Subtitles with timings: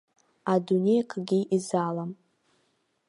[0.53, 2.11] Адунеи акгьы изалам.